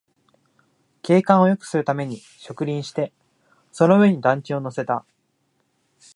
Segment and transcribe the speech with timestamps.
[1.03, 3.13] 景観をよくするために植林して、
[3.71, 5.05] その上に団地を乗せた